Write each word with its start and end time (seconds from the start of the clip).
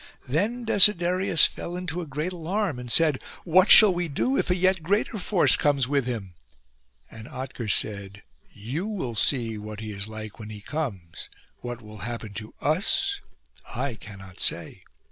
Then 0.27 0.65
Desiderius 0.65 1.45
fell 1.45 1.75
into 1.77 2.03
great 2.07 2.33
alarm 2.33 2.79
and 2.79 2.91
said, 2.91 3.21
"What 3.43 3.69
shall 3.69 3.93
we 3.93 4.07
do 4.07 4.35
if 4.35 4.49
a 4.49 4.55
yet 4.55 4.81
greater 4.81 5.19
force 5.19 5.55
comes 5.55 5.87
with 5.87 6.07
him?" 6.07 6.33
And 7.11 7.27
Otker 7.27 7.69
said, 7.71 8.23
"You 8.51 8.87
will 8.87 9.13
see 9.13 9.59
what 9.59 9.79
he 9.79 9.91
is 9.91 10.07
like 10.07 10.39
when 10.39 10.49
he 10.49 10.59
comes. 10.61 11.29
What 11.57 11.83
will 11.83 11.99
happen 11.99 12.33
to 12.33 12.51
us 12.61 13.19
I 13.75 13.93
cannot 13.93 14.39
say." 14.39 14.81